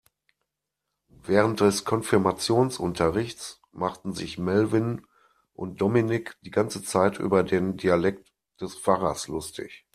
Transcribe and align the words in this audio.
Während 1.25 1.59
des 1.59 1.85
Konfirmationsunterrichts 1.85 3.61
machten 3.71 4.13
sich 4.13 4.39
Melvin 4.39 5.05
und 5.53 5.79
Dominik 5.79 6.39
die 6.41 6.49
ganze 6.49 6.81
Zeit 6.81 7.19
über 7.19 7.43
den 7.43 7.77
Dialekt 7.77 8.33
des 8.59 8.75
Pfarrers 8.79 9.27
lustig. 9.27 9.85